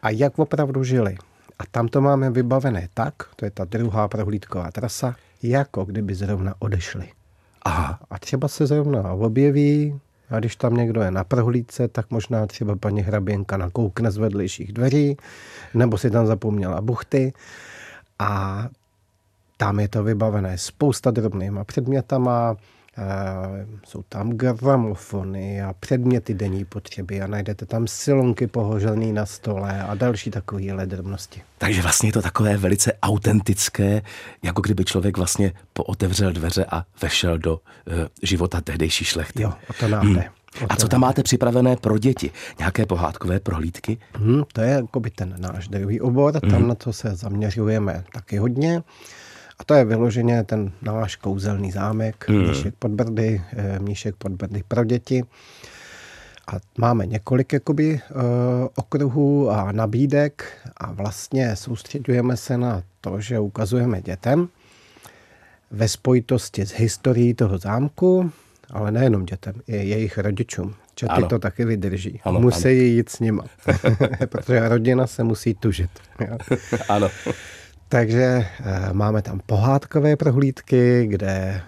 A 0.02 0.10
jak 0.10 0.38
opravdu 0.38 0.84
žili. 0.84 1.16
A 1.58 1.62
tam 1.70 1.88
to 1.88 2.00
máme 2.00 2.30
vybavené 2.30 2.88
tak, 2.94 3.14
to 3.36 3.44
je 3.44 3.50
ta 3.50 3.64
druhá 3.64 4.08
prohlídková 4.08 4.70
trasa, 4.70 5.14
jako 5.42 5.84
kdyby 5.84 6.14
zrovna 6.14 6.54
odešli. 6.58 7.08
Aha. 7.62 7.98
A 8.10 8.18
třeba 8.18 8.48
se 8.48 8.66
zrovna 8.66 9.12
objeví 9.12 10.00
a 10.30 10.38
když 10.38 10.56
tam 10.56 10.74
někdo 10.74 11.02
je 11.02 11.10
na 11.10 11.24
prohlídce, 11.24 11.88
tak 11.88 12.10
možná 12.10 12.46
třeba 12.46 12.76
paní 12.76 13.00
hraběnka 13.00 13.56
nakoukne 13.56 14.10
z 14.10 14.16
vedlejších 14.16 14.72
dveří, 14.72 15.16
nebo 15.74 15.98
si 15.98 16.10
tam 16.10 16.26
zapomněla 16.26 16.80
buchty. 16.80 17.32
A 18.18 18.68
tam 19.56 19.80
je 19.80 19.88
to 19.88 20.04
vybavené 20.04 20.58
spousta 20.58 21.10
drobnýma 21.10 21.64
předmětama, 21.64 22.56
jsou 23.86 24.02
tam 24.08 24.30
gramofony 24.30 25.62
a 25.62 25.74
předměty 25.80 26.34
denní 26.34 26.64
potřeby 26.64 27.22
a 27.22 27.26
najdete 27.26 27.66
tam 27.66 27.86
silonky 27.86 28.46
pohožené 28.46 29.12
na 29.12 29.26
stole 29.26 29.82
a 29.82 29.94
další 29.94 30.30
takovéhle 30.30 30.86
drobnosti. 30.86 31.42
Takže 31.58 31.82
vlastně 31.82 32.08
je 32.08 32.12
to 32.12 32.22
takové 32.22 32.56
velice 32.56 32.92
autentické, 33.02 34.02
jako 34.42 34.60
kdyby 34.60 34.84
člověk 34.84 35.16
vlastně 35.16 35.52
pootevřel 35.72 36.32
dveře 36.32 36.64
a 36.64 36.84
vešel 37.02 37.38
do 37.38 37.54
uh, 37.54 37.94
života 38.22 38.60
tehdejší 38.60 39.04
šlechty. 39.04 39.42
Jo, 39.42 39.52
o 39.70 39.72
to 39.72 39.88
nám 39.88 40.06
hmm. 40.06 40.22
A 40.68 40.76
co 40.76 40.88
tam 40.88 41.00
máte 41.00 41.22
připravené 41.22 41.76
pro 41.76 41.98
děti? 41.98 42.30
Nějaké 42.58 42.86
pohádkové 42.86 43.40
prohlídky? 43.40 43.98
Hmm, 44.14 44.42
to 44.52 44.60
je 44.60 44.70
jako 44.70 45.00
by 45.00 45.10
ten 45.10 45.34
náš 45.38 45.68
druhý 45.68 46.00
obor, 46.00 46.40
hmm. 46.42 46.50
tam 46.50 46.68
na 46.68 46.74
to 46.74 46.92
se 46.92 47.16
zaměřujeme 47.16 48.04
taky 48.12 48.36
hodně. 48.36 48.82
A 49.60 49.64
to 49.64 49.74
je 49.74 49.84
vyloženě 49.84 50.44
ten 50.44 50.72
náš 50.82 51.16
kouzelný 51.16 51.72
zámek, 51.72 52.28
hmm. 52.28 52.48
Míšek 52.48 52.74
pod 52.78 52.90
Brdy, 52.90 53.42
eh, 53.52 53.78
Míšek 53.78 54.16
pod 54.16 54.32
Brdy 54.32 54.62
pro 54.68 54.84
děti. 54.84 55.24
A 56.46 56.52
máme 56.78 57.06
několik 57.06 57.52
jakoby, 57.52 58.00
uh, 58.10 58.20
okruhů 58.74 59.50
a 59.50 59.72
nabídek 59.72 60.44
a 60.76 60.92
vlastně 60.92 61.56
soustředujeme 61.56 62.36
se 62.36 62.58
na 62.58 62.82
to, 63.00 63.20
že 63.20 63.38
ukazujeme 63.38 64.02
dětem 64.02 64.48
ve 65.70 65.88
spojitosti 65.88 66.66
s 66.66 66.72
historií 66.72 67.34
toho 67.34 67.58
zámku, 67.58 68.32
ale 68.70 68.92
nejenom 68.92 69.24
dětem, 69.24 69.54
i 69.66 69.76
jejich 69.76 70.18
rodičům. 70.18 70.74
Že 71.00 71.06
ty 71.16 71.22
to 71.28 71.38
taky 71.38 71.64
vydrží. 71.64 72.20
Ano, 72.24 72.40
musí 72.40 72.68
ano. 72.68 72.72
jít 72.72 73.08
s 73.08 73.20
nima, 73.20 73.44
protože 74.26 74.68
rodina 74.68 75.06
se 75.06 75.24
musí 75.24 75.54
tužit. 75.54 75.90
ano. 76.88 77.08
Takže 77.90 78.22
e, 78.22 78.46
máme 78.92 79.22
tam 79.22 79.40
pohádkové 79.46 80.16
prohlídky, 80.16 81.06
kde 81.06 81.28
e, 81.28 81.62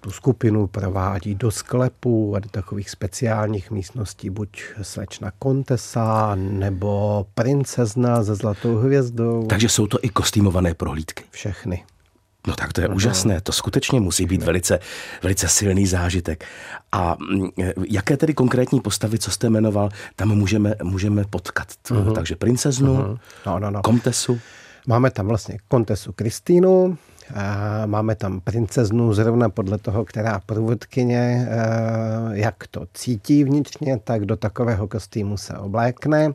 tu 0.00 0.10
skupinu 0.10 0.66
provádí 0.66 1.34
do 1.34 1.50
sklepů 1.50 2.36
a 2.36 2.38
do 2.38 2.48
takových 2.48 2.90
speciálních 2.90 3.70
místností, 3.70 4.30
buď 4.30 4.62
slečna 4.82 5.32
Kontesa 5.38 6.34
nebo 6.34 7.26
princezna 7.34 8.24
se 8.24 8.34
zlatou 8.34 8.76
hvězdou. 8.76 9.46
Takže 9.46 9.68
jsou 9.68 9.86
to 9.86 9.98
i 10.02 10.08
kostýmované 10.08 10.74
prohlídky? 10.74 11.24
Všechny. 11.30 11.84
No 12.46 12.54
tak 12.54 12.72
to 12.72 12.80
je 12.80 12.88
no. 12.88 12.94
úžasné, 12.94 13.40
to 13.40 13.52
skutečně 13.52 14.00
musí 14.00 14.26
být 14.26 14.42
velice, 14.42 14.78
velice 15.22 15.48
silný 15.48 15.86
zážitek. 15.86 16.44
A 16.92 17.16
mm, 17.30 17.48
jaké 17.88 18.16
tedy 18.16 18.34
konkrétní 18.34 18.80
postavy, 18.80 19.18
co 19.18 19.30
jste 19.30 19.50
jmenoval, 19.50 19.88
tam 20.16 20.28
můžeme, 20.28 20.74
můžeme 20.82 21.24
potkat? 21.24 21.68
Uh-huh. 21.88 22.14
Takže 22.14 22.36
princeznu, 22.36 22.94
uh-huh. 22.96 23.18
no, 23.46 23.58
no, 23.58 23.70
no. 23.70 23.82
komtesu? 23.82 24.40
Máme 24.86 25.10
tam 25.10 25.26
vlastně 25.26 25.58
kontesu 25.68 26.12
Kristýnu, 26.12 26.98
máme 27.86 28.14
tam 28.14 28.40
princeznu 28.40 29.14
zrovna 29.14 29.48
podle 29.48 29.78
toho, 29.78 30.04
která 30.04 30.40
průvodkyně, 30.46 31.48
eh, 31.50 31.58
jak 32.32 32.66
to 32.66 32.86
cítí 32.94 33.44
vnitřně, 33.44 33.98
tak 34.04 34.24
do 34.24 34.36
takového 34.36 34.88
kostýmu 34.88 35.36
se 35.36 35.58
oblékne. 35.58 36.32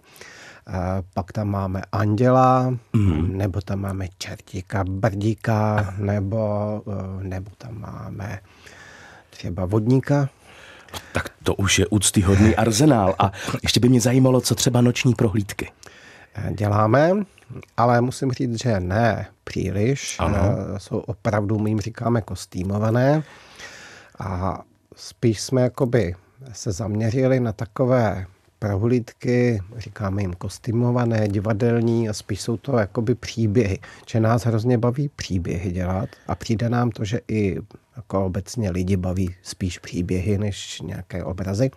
Pak 1.14 1.32
tam 1.32 1.48
máme 1.48 1.82
anděla, 1.92 2.78
mm. 2.94 3.38
nebo 3.38 3.62
tam 3.62 3.80
máme 3.80 4.08
čertíka, 4.18 4.84
brdíka, 4.84 5.94
nebo, 5.98 6.82
eh, 6.88 7.24
nebo 7.24 7.52
tam 7.58 7.80
máme 7.80 8.40
třeba 9.30 9.66
vodníka. 9.66 10.30
Tak 11.14 11.30
to 11.44 11.56
už 11.56 11.80
je 11.80 11.88
úctyhodný 11.88 12.56
arzenál. 12.56 13.16
A 13.20 13.32
ještě 13.64 13.80
by 13.80 13.90
mě 13.90 14.02
zajímalo, 14.02 14.42
co 14.42 14.56
třeba 14.56 14.82
noční 14.82 15.14
prohlídky. 15.14 15.72
Eh, 16.36 16.54
děláme, 16.54 17.12
ale 17.78 18.02
musím 18.02 18.32
říct, 18.32 18.62
že 18.62 18.80
ne 18.80 19.28
příliš. 19.44 20.16
Ano. 20.20 20.38
Eh, 20.76 20.80
jsou 20.80 20.98
opravdu, 20.98 21.60
my 21.60 21.70
jim 21.70 21.80
říkáme, 21.80 22.22
kostýmované. 22.22 23.24
A 24.20 24.62
spíš 24.96 25.42
jsme 25.42 25.62
jakoby 25.62 26.16
se 26.54 26.72
zaměřili 26.72 27.40
na 27.40 27.54
takové 27.54 28.26
prohlídky, 28.60 29.62
říkáme 29.78 30.22
jim 30.22 30.34
kostýmované, 30.34 31.28
divadelní 31.28 32.10
a 32.10 32.14
spíš 32.14 32.42
jsou 32.42 32.58
to 32.58 32.78
jakoby 32.78 33.16
příběhy. 33.16 33.80
Že 34.08 34.20
nás 34.20 34.46
hrozně 34.46 34.78
baví 34.78 35.10
příběhy 35.16 35.72
dělat 35.72 36.10
a 36.28 36.36
přijde 36.36 36.70
nám 36.70 36.92
to, 36.92 37.06
že 37.06 37.20
i 37.28 37.58
jako 37.98 38.26
obecně 38.26 38.72
lidi 38.72 38.98
baví 38.98 39.36
spíš 39.42 39.80
příběhy 39.80 40.38
než 40.38 40.82
nějaké 40.82 41.24
obrazy. 41.24 41.72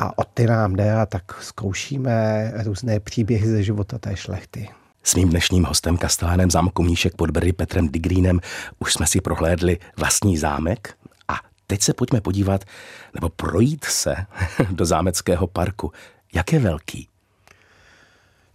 A 0.00 0.18
o 0.18 0.24
ty 0.24 0.46
nám 0.46 0.76
jde 0.76 0.92
a 0.94 1.06
tak 1.06 1.42
zkoušíme 1.42 2.52
různé 2.64 3.00
příběhy 3.00 3.48
ze 3.48 3.62
života 3.62 3.98
té 3.98 4.16
šlechty. 4.16 4.68
S 5.02 5.14
mým 5.14 5.28
dnešním 5.28 5.64
hostem 5.64 5.96
kastelánem 5.96 6.50
zámku 6.50 6.82
Míšek 6.82 7.14
pod 7.14 7.30
Brdy 7.30 7.52
Petrem 7.52 7.88
Digrínem 7.88 8.40
už 8.78 8.92
jsme 8.92 9.06
si 9.06 9.20
prohlédli 9.20 9.78
vlastní 9.96 10.38
zámek, 10.38 10.94
teď 11.68 11.82
se 11.82 11.94
pojďme 11.94 12.20
podívat 12.20 12.64
nebo 13.14 13.28
projít 13.28 13.84
se 13.84 14.16
do 14.70 14.86
zámeckého 14.86 15.46
parku. 15.46 15.92
Jak 16.34 16.52
je 16.52 16.58
velký? 16.58 17.08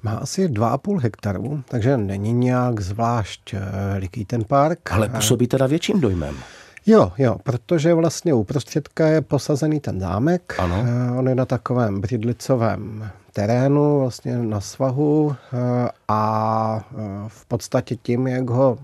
Má 0.04 0.12
asi 0.12 0.48
2,5 0.48 1.00
hektaru, 1.00 1.64
takže 1.68 1.98
není 1.98 2.34
nějak 2.34 2.80
zvlášť 2.80 3.56
veliký 3.94 4.22
eh, 4.22 4.26
ten 4.26 4.44
park. 4.44 4.92
Ale 4.92 5.10
působí 5.10 5.48
teda 5.48 5.68
větším 5.68 6.02
dojmem. 6.02 6.38
Jo, 6.86 7.12
jo, 7.18 7.36
protože 7.44 7.94
vlastně 7.94 8.34
uprostředka 8.34 9.08
je 9.08 9.22
posazený 9.22 9.80
ten 9.80 10.00
zámek. 10.00 10.56
Ano. 10.60 10.86
Eh, 10.88 11.12
on 11.18 11.30
je 11.30 11.36
na 11.36 11.46
takovém 11.46 12.02
břidlicovém 12.02 13.10
terénu, 13.34 14.00
vlastně 14.00 14.38
na 14.38 14.62
svahu 14.62 15.36
eh, 15.36 15.90
a 16.08 16.86
v 17.28 17.46
podstatě 17.46 17.96
tím, 17.96 18.28
jak 18.28 18.50
ho 18.50 18.78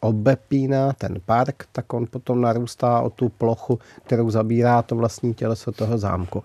obepíná 0.00 0.92
ten 0.92 1.16
park, 1.26 1.66
tak 1.72 1.92
on 1.92 2.06
potom 2.10 2.40
narůstá 2.40 3.00
o 3.00 3.10
tu 3.10 3.28
plochu, 3.28 3.78
kterou 4.04 4.30
zabírá 4.30 4.82
to 4.82 4.96
vlastní 4.96 5.34
těleso 5.34 5.72
toho 5.72 5.98
zámku. 5.98 6.44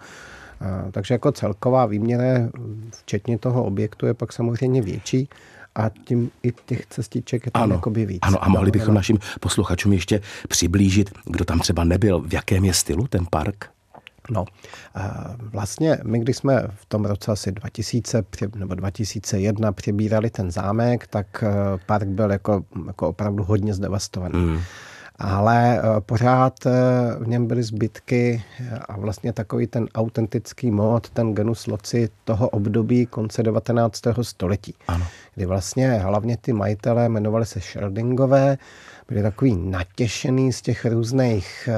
Takže 0.92 1.14
jako 1.14 1.32
celková 1.32 1.86
výměra, 1.86 2.24
včetně 2.92 3.38
toho 3.38 3.64
objektu, 3.64 4.06
je 4.06 4.14
pak 4.14 4.34
samozřejmě 4.34 4.82
větší 4.82 5.30
a 5.78 5.90
tím 5.90 6.32
i 6.44 6.52
těch 6.66 6.86
cestiček 6.86 7.46
je 7.46 7.52
tam 7.52 7.64
ano, 7.64 7.76
jakoby 7.76 8.06
víc. 8.06 8.20
Ano, 8.22 8.44
a 8.44 8.50
mohli 8.50 8.72
bychom 8.72 8.94
našim 8.94 9.18
posluchačům 9.40 9.94
ještě 9.94 10.22
přiblížit, 10.50 11.10
kdo 11.26 11.46
tam 11.46 11.60
třeba 11.60 11.84
nebyl, 11.84 12.22
v 12.22 12.34
jakém 12.34 12.66
je 12.66 12.74
stylu 12.74 13.08
ten 13.08 13.26
park? 13.30 13.70
No, 14.30 14.46
vlastně 15.40 15.98
my, 16.04 16.20
když 16.20 16.38
jsme 16.38 16.64
v 16.76 16.86
tom 16.86 17.06
roce 17.06 17.32
asi 17.32 17.52
2000 17.52 18.24
nebo 18.56 18.76
2001 18.76 19.72
přebírali 19.72 20.30
ten 20.30 20.52
zámek, 20.52 21.08
tak 21.08 21.44
e, 21.44 21.48
park 21.86 22.08
byl 22.08 22.32
jako, 22.32 22.66
jako 22.88 23.08
opravdu 23.08 23.44
hodně 23.44 23.74
zdevastovaný. 23.74 24.40
Mm. 24.40 24.60
Ale 25.20 25.78
e, 25.78 26.02
pořád 26.02 26.66
e, 26.66 26.70
v 27.20 27.28
něm 27.28 27.48
byly 27.48 27.64
zbytky 27.64 28.44
a 28.90 28.98
vlastně 28.98 29.34
takový 29.34 29.68
ten 29.68 29.88
autentický 29.96 30.72
mod, 30.72 31.10
ten 31.10 31.34
genus 31.34 31.68
loci 31.68 32.10
toho 32.24 32.50
období 32.50 33.06
konce 33.06 33.44
19. 33.44 34.02
století. 34.22 34.74
Ano. 34.88 35.06
Kdy 35.36 35.46
vlastně 35.46 35.92
hlavně 35.92 36.38
ty 36.38 36.54
majitelé 36.54 37.06
jmenovali 37.06 37.46
se 37.46 37.60
Sheldingové, 37.60 38.58
byli 39.08 39.22
takový 39.22 39.58
natěšený 39.58 40.54
z 40.54 40.62
těch 40.62 40.86
různých 40.86 41.70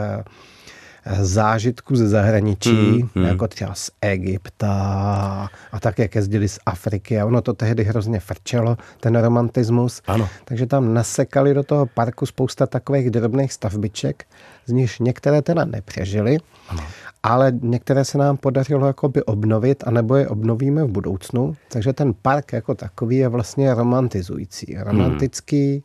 zážitků 1.22 1.96
ze 1.96 2.08
zahraničí, 2.08 2.70
hmm, 2.91 3.10
hmm. 3.15 3.25
jako 3.25 3.48
třeba 3.48 3.74
z 3.74 3.91
Egypta 4.01 5.50
a 5.72 5.79
tak, 5.79 6.00
jak 6.00 6.15
jezdili 6.15 6.48
z 6.48 6.60
Afriky. 6.65 7.20
A 7.20 7.25
ono 7.25 7.41
to 7.41 7.53
tehdy 7.53 7.84
hrozně 7.84 8.20
frčelo, 8.20 8.77
ten 9.00 9.15
romantismus. 9.15 10.01
Ano. 10.08 10.29
Takže 10.46 10.65
tam 10.65 10.94
nasekali 10.94 11.53
do 11.53 11.63
toho 11.63 11.86
parku 11.86 12.25
spousta 12.25 12.68
takových 12.68 13.10
drobných 13.10 13.53
stavbiček, 13.53 14.25
z 14.65 14.72
nich 14.72 15.00
některé 15.00 15.41
teda 15.41 15.65
nepřežily, 15.65 16.38
ano. 16.70 16.84
ale 17.24 17.51
některé 17.62 18.06
se 18.06 18.18
nám 18.18 18.38
podařilo 18.38 18.88
jakoby 18.88 19.24
obnovit, 19.24 19.84
anebo 19.88 20.15
je 20.15 20.27
obnovíme 20.27 20.84
v 20.84 20.88
budoucnu. 20.88 21.56
Takže 21.72 21.94
ten 21.94 22.13
park 22.22 22.53
jako 22.53 22.75
takový 22.75 23.18
je 23.18 23.27
vlastně 23.27 23.74
romantizující. 23.74 24.77
Romantický, 24.79 25.72
hmm 25.72 25.82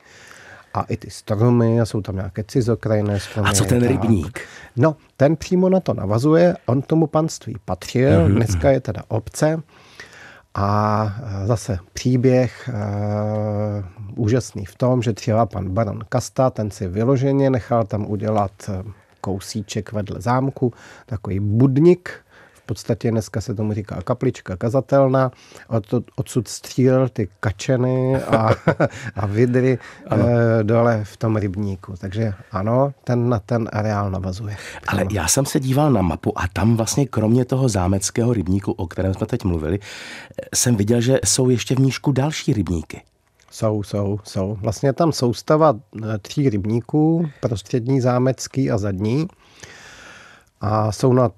a 0.75 0.83
i 0.83 0.97
ty 0.97 1.11
stromy, 1.11 1.81
a 1.81 1.85
jsou 1.85 2.01
tam 2.01 2.17
nějaké 2.17 2.45
cizokrajné 2.45 3.21
stromy. 3.21 3.49
A 3.49 3.53
co 3.53 3.65
ten 3.65 3.89
rybník? 3.89 4.41
No, 4.77 4.97
ten 5.17 5.37
přímo 5.37 5.69
na 5.69 5.81
to 5.81 5.95
navazuje, 5.95 6.57
on 6.67 6.83
tomu 6.83 7.07
panství 7.07 7.57
patřil, 7.65 8.11
mm-hmm. 8.11 8.35
dneska 8.35 8.71
je 8.71 8.81
teda 8.81 9.03
obce 9.09 9.63
a 10.55 11.15
zase 11.45 11.79
příběh 11.93 12.71
uh, 12.73 14.25
úžasný 14.25 14.65
v 14.65 14.75
tom, 14.77 15.03
že 15.03 15.13
třeba 15.13 15.47
pan 15.47 15.71
baron 15.71 16.01
Kasta, 16.09 16.51
ten 16.51 16.71
si 16.71 16.89
vyloženě 16.89 17.51
nechal 17.51 17.85
tam 17.85 18.07
udělat 18.11 18.71
kousíček 19.21 19.93
vedle 19.93 20.21
zámku, 20.21 20.73
takový 21.07 21.41
budnik, 21.41 22.11
podstatě 22.67 23.11
dneska 23.11 23.41
se 23.41 23.55
tomu 23.55 23.73
říká 23.73 24.03
kaplička 24.03 24.57
kazatelna, 24.57 25.31
od, 25.69 25.95
odsud 26.17 26.49
střílel 26.49 27.09
ty 27.09 27.29
kačeny 27.41 28.17
a, 28.17 28.51
a 29.17 29.27
vidry 29.27 29.79
e, 30.11 30.65
dole 30.65 31.05
v 31.05 31.17
tom 31.17 31.37
rybníku. 31.37 31.95
Takže 31.99 32.35
ano, 32.53 32.95
ten 33.05 33.29
na 33.29 33.39
ten 33.39 33.69
areál 33.73 34.11
navazuje. 34.11 34.57
Ale 34.87 35.05
já 35.13 35.29
jsem 35.29 35.47
se 35.47 35.61
díval 35.61 35.93
na 35.93 36.03
mapu 36.03 36.39
a 36.39 36.49
tam 36.53 36.77
vlastně 36.77 37.07
kromě 37.07 37.45
toho 37.45 37.69
zámeckého 37.69 38.33
rybníku, 38.33 38.73
o 38.73 38.87
kterém 38.87 39.15
jsme 39.15 39.27
teď 39.27 39.45
mluvili, 39.45 39.79
jsem 40.55 40.77
viděl, 40.77 41.01
že 41.01 41.19
jsou 41.25 41.51
ještě 41.51 41.75
v 41.75 41.79
nížku 41.79 42.13
další 42.13 42.53
rybníky. 42.53 43.03
Jsou, 43.51 43.83
jsou, 43.83 44.19
jsou. 44.25 44.59
Vlastně 44.61 44.93
tam 44.93 45.13
soustava 45.13 45.75
eh, 46.03 46.19
tří 46.19 46.51
rybníků, 46.51 47.29
prostřední, 47.41 48.01
zámecký 48.01 48.71
a 48.71 48.79
zadní. 48.79 49.29
A 50.61 50.93
jsou 50.93 51.13
na 51.13 51.31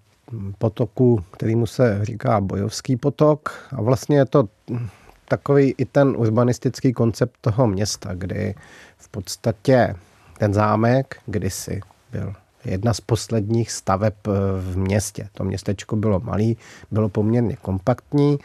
potoku, 0.59 1.25
kterýmu 1.31 1.67
se 1.67 1.99
říká 2.03 2.41
Bojovský 2.41 2.97
potok. 2.97 3.69
A 3.77 3.83
vlastně 3.83 4.17
je 4.17 4.25
to 4.25 4.49
takový 5.29 5.75
i 5.79 5.85
ten 5.85 6.09
urbanistický 6.17 6.93
koncept 6.93 7.35
toho 7.41 7.67
města, 7.67 8.15
kdy 8.15 8.55
v 8.99 9.09
podstatě 9.09 9.95
ten 10.39 10.55
zámek 10.55 11.17
kdysi 11.27 11.81
byl 12.13 12.35
jedna 12.65 12.95
z 12.95 13.01
posledních 13.01 13.73
staveb 13.73 14.15
eh, 14.27 14.31
v 14.61 14.77
městě. 14.77 15.29
To 15.33 15.45
městečko 15.45 15.97
bylo 15.97 16.21
malý, 16.21 16.57
bylo 16.91 17.09
poměrně 17.09 17.57
kompaktní, 17.57 18.39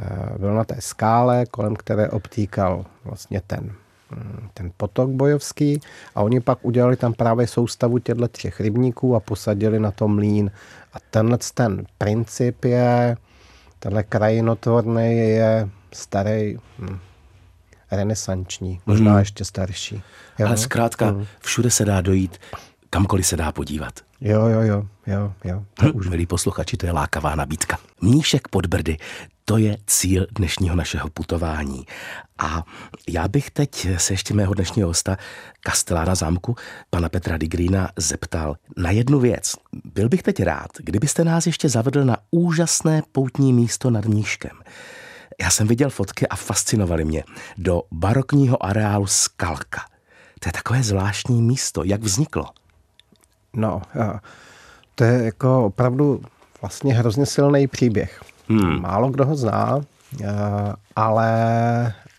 eh, 0.00 0.38
byl 0.38 0.54
na 0.54 0.64
té 0.64 0.76
skále, 0.78 1.46
kolem 1.46 1.76
které 1.76 2.08
obtýkal 2.08 2.84
vlastně 3.04 3.40
ten, 3.46 3.72
ten 4.54 4.70
potok 4.76 5.10
bojovský 5.10 5.80
a 6.14 6.22
oni 6.22 6.40
pak 6.40 6.58
udělali 6.62 6.96
tam 6.96 7.12
právě 7.12 7.46
soustavu 7.46 7.98
těchto 7.98 8.28
třech 8.28 8.60
rybníků 8.60 9.16
a 9.16 9.20
posadili 9.20 9.80
na 9.80 9.90
tom 9.90 10.14
mlín. 10.14 10.50
A 10.92 10.96
tenhle 11.10 11.38
ten 11.54 11.84
princip 11.98 12.64
je, 12.64 13.16
tenhle 13.78 14.02
krajinotvorný 14.02 15.18
je 15.18 15.68
starý, 15.92 16.56
hm, 16.78 16.98
renesanční, 17.90 18.80
možná 18.86 19.10
hmm. 19.10 19.18
ještě 19.18 19.44
starší. 19.44 20.02
Jo? 20.38 20.46
Ale 20.46 20.56
zkrátka, 20.56 21.06
hmm. 21.06 21.26
všude 21.40 21.70
se 21.70 21.84
dá 21.84 22.00
dojít, 22.00 22.38
kamkoliv 22.90 23.26
se 23.26 23.36
dá 23.36 23.52
podívat. 23.52 24.00
Jo, 24.20 24.46
jo, 24.46 24.60
jo, 24.60 24.86
jo, 25.06 25.32
jo. 25.44 25.64
To 25.74 25.86
hm, 25.86 25.90
už, 25.94 26.08
milí 26.08 26.26
posluchači, 26.26 26.76
to 26.76 26.86
je 26.86 26.92
lákavá 26.92 27.34
nabídka. 27.34 27.78
Mníšek 28.00 28.48
pod 28.48 28.66
Brdy, 28.66 28.96
to 29.44 29.56
je 29.56 29.76
cíl 29.86 30.26
dnešního 30.32 30.76
našeho 30.76 31.08
putování. 31.10 31.86
A 32.38 32.64
já 33.08 33.28
bych 33.28 33.50
teď 33.50 33.86
se 33.96 34.12
ještě 34.12 34.34
mého 34.34 34.54
dnešního 34.54 34.88
hosta, 34.88 35.16
kastelána 35.60 36.14
zámku, 36.14 36.56
pana 36.90 37.08
Petra 37.08 37.36
Digrína, 37.36 37.88
zeptal 37.96 38.56
na 38.76 38.90
jednu 38.90 39.20
věc. 39.20 39.54
Byl 39.94 40.08
bych 40.08 40.22
teď 40.22 40.42
rád, 40.42 40.68
kdybyste 40.78 41.24
nás 41.24 41.46
ještě 41.46 41.68
zavedl 41.68 42.04
na 42.04 42.16
úžasné 42.30 43.02
poutní 43.12 43.52
místo 43.52 43.90
nad 43.90 44.04
Mníškem. 44.04 44.56
Já 45.40 45.50
jsem 45.50 45.66
viděl 45.66 45.90
fotky 45.90 46.28
a 46.28 46.36
fascinovaly 46.36 47.04
mě. 47.04 47.24
Do 47.58 47.82
barokního 47.90 48.66
areálu 48.66 49.06
Skalka. 49.06 49.80
To 50.40 50.48
je 50.48 50.52
takové 50.52 50.82
zvláštní 50.82 51.42
místo. 51.42 51.84
Jak 51.84 52.02
vzniklo? 52.02 52.46
No, 53.52 53.82
to 54.94 55.04
je 55.04 55.24
jako 55.24 55.66
opravdu 55.66 56.22
vlastně 56.60 56.94
hrozně 56.94 57.26
silný 57.26 57.66
příběh. 57.66 58.20
Hmm. 58.48 58.80
Málo 58.80 59.10
kdo 59.10 59.24
ho 59.24 59.36
zná, 59.36 59.80
ale, 60.96 61.30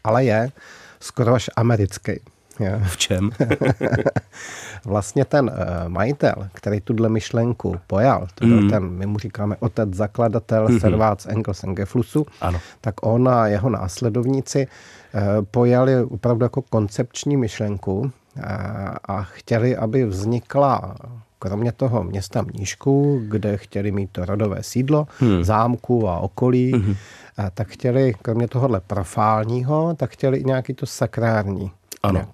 ale 0.04 0.26
je 0.26 0.52
skoro 1.00 1.34
až 1.34 1.50
americký. 1.56 2.20
V 2.88 2.98
čem? 2.98 3.30
vlastně 4.86 5.26
ten 5.26 5.46
uh, 5.46 5.90
majitel, 5.90 6.36
který 6.54 6.82
tuhle 6.82 7.10
myšlenku 7.10 7.76
pojal, 7.88 8.28
to 8.36 8.46
byl 8.46 8.62
mm. 8.62 8.70
ten, 8.70 8.90
my 8.90 9.06
mu 9.06 9.20
říkáme 9.20 9.56
otec 9.60 9.94
zakladatel 9.94 10.68
mm-hmm. 10.68 10.80
Servác 10.80 11.26
Engels 11.26 11.64
Engeflusu, 11.64 12.26
ano. 12.42 12.60
tak 12.82 12.96
on 13.02 13.30
a 13.30 13.48
jeho 13.48 13.70
následovníci 13.70 14.68
uh, 14.68 15.22
pojali 15.52 16.04
opravdu 16.04 16.46
jako 16.46 16.62
koncepční 16.62 17.38
myšlenku 17.38 18.12
a 19.08 19.24
chtěli, 19.24 19.78
aby 19.78 20.06
vznikla 20.06 20.96
kromě 21.46 21.72
toho 21.72 22.04
města 22.04 22.42
Mníšku, 22.42 23.22
kde 23.28 23.58
chtěli 23.58 23.92
mít 23.92 24.10
to 24.12 24.26
rodové 24.26 24.64
sídlo, 24.64 25.08
hmm. 25.20 25.44
zámku 25.44 26.10
a 26.10 26.20
okolí, 26.20 26.72
hmm. 26.72 26.96
tak 27.54 27.68
chtěli, 27.68 28.14
kromě 28.22 28.48
tohohle 28.48 28.80
profálního, 28.80 29.94
tak 29.94 30.10
chtěli 30.12 30.38
i 30.38 30.44
nějaký 30.44 30.74
to 30.74 30.86
sakrární. 30.86 31.72
Ano. 32.04 32.28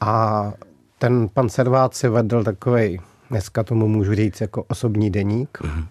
A 0.00 0.52
ten 0.98 1.28
pan 1.28 1.48
Servát 1.48 1.94
si 1.94 2.08
vedl 2.08 2.44
takový, 2.44 3.00
dneska 3.30 3.62
tomu 3.62 3.88
můžu 3.88 4.14
říct 4.14 4.40
jako 4.40 4.62
osobní 4.62 5.10
deník. 5.10 5.58
Mm-hmm. 5.62 5.86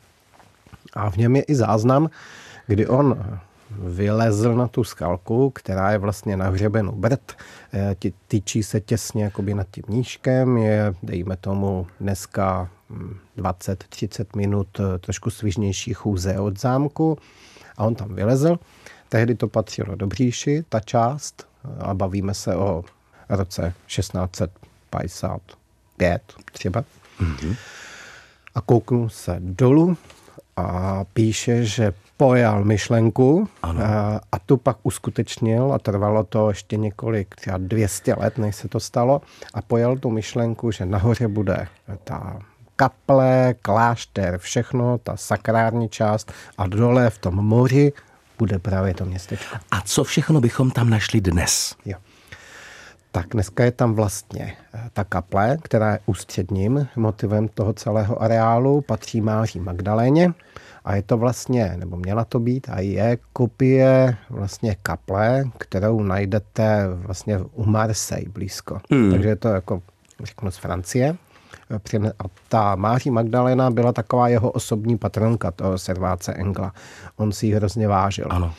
A 0.93 1.09
v 1.09 1.17
něm 1.17 1.35
je 1.35 1.41
i 1.41 1.55
záznam, 1.55 2.09
kdy 2.67 2.87
on 2.87 3.39
vylezl 3.71 4.55
na 4.55 4.67
tu 4.67 4.83
skalku, 4.83 5.49
která 5.49 5.91
je 5.91 5.97
vlastně 5.97 6.37
na 6.37 6.49
hřebenu 6.49 6.91
brd, 6.91 7.37
eh, 7.73 7.95
tyčí 8.27 8.63
se 8.63 8.81
těsně 8.81 9.23
jakoby 9.23 9.53
nad 9.53 9.67
tím 9.71 9.83
nížkem, 9.87 10.57
je, 10.57 10.93
dejme 11.03 11.37
tomu, 11.37 11.87
dneska 11.99 12.69
20-30 13.37 14.23
hm, 14.23 14.39
minut 14.39 14.79
eh, 14.79 14.99
trošku 14.99 15.29
svižnější 15.29 15.93
chůze 15.93 16.39
od 16.39 16.59
zámku 16.59 17.17
a 17.77 17.83
on 17.83 17.95
tam 17.95 18.15
vylezl. 18.15 18.59
Tehdy 19.09 19.35
to 19.35 19.47
patřilo 19.47 19.95
do 19.95 20.07
Bříši, 20.07 20.65
ta 20.69 20.79
část, 20.79 21.47
a 21.79 21.93
bavíme 21.93 22.33
se 22.33 22.55
o 22.55 22.83
roce 23.29 23.73
1655 23.85 26.21
třeba. 26.51 26.83
Mm-hmm. 27.19 27.55
A 28.55 28.61
kouknu 28.61 29.09
se 29.09 29.35
dolů 29.39 29.97
a 30.57 31.03
píše, 31.13 31.65
že 31.65 31.93
pojal 32.17 32.63
myšlenku 32.63 33.49
ano. 33.63 33.81
A, 33.83 34.21
a 34.31 34.39
tu 34.39 34.57
pak 34.57 34.77
uskutečnil 34.83 35.73
a 35.73 35.79
trvalo 35.79 36.23
to 36.23 36.49
ještě 36.49 36.77
několik, 36.77 37.35
třeba 37.35 37.57
200 37.57 38.13
let, 38.13 38.37
než 38.37 38.55
se 38.55 38.67
to 38.67 38.79
stalo 38.79 39.21
a 39.53 39.61
pojal 39.61 39.97
tu 39.97 40.09
myšlenku, 40.09 40.71
že 40.71 40.85
nahoře 40.85 41.27
bude 41.27 41.67
ta 42.03 42.39
kaple, 42.75 43.55
klášter, 43.61 44.37
všechno, 44.37 44.97
ta 44.97 45.17
sakrární 45.17 45.89
část 45.89 46.31
a 46.57 46.67
dole 46.67 47.09
v 47.09 47.17
tom 47.17 47.35
moři 47.35 47.93
bude 48.37 48.59
právě 48.59 48.93
to 48.93 49.05
městečko. 49.05 49.57
A 49.71 49.81
co 49.81 50.03
všechno 50.03 50.41
bychom 50.41 50.71
tam 50.71 50.89
našli 50.89 51.21
dnes? 51.21 51.75
Jo 51.85 51.97
tak 53.15 53.27
dneska 53.29 53.63
je 53.63 53.71
tam 53.71 53.93
vlastně 53.93 54.57
eh, 54.73 54.89
ta 54.93 55.03
kaple, 55.03 55.57
která 55.61 55.91
je 55.91 55.99
ústředním 56.05 56.87
motivem 56.95 57.47
toho 57.47 57.73
celého 57.73 58.21
areálu, 58.21 58.81
patří 58.81 59.21
Máří 59.21 59.59
Magdaléně 59.59 60.33
a 60.85 60.95
je 60.95 61.01
to 61.01 61.17
vlastně, 61.17 61.75
nebo 61.77 61.97
měla 61.97 62.25
to 62.25 62.39
být 62.39 62.67
a 62.69 62.79
je 62.79 63.17
kopie 63.33 64.17
vlastně 64.29 64.75
kaple, 64.81 65.43
kterou 65.57 66.03
najdete 66.03 66.87
vlastně 66.87 67.37
u 67.37 67.65
Marseille 67.65 68.29
blízko. 68.29 68.79
Hmm. 68.91 69.11
Takže 69.11 69.29
je 69.29 69.35
to 69.35 69.47
jako, 69.47 69.81
řeknu, 70.23 70.51
z 70.51 70.57
Francie. 70.57 71.15
A 72.19 72.23
ta 72.49 72.75
Máří 72.75 73.11
Magdalena 73.11 73.69
byla 73.71 73.91
taková 73.91 74.27
jeho 74.27 74.51
osobní 74.51 74.97
patronka 74.97 75.51
toho 75.51 75.77
serváce 75.77 76.33
Engla. 76.33 76.73
On 77.17 77.31
si 77.31 77.47
ji 77.47 77.53
hrozně 77.53 77.87
vážil. 77.87 78.27
Ano. 78.29 78.53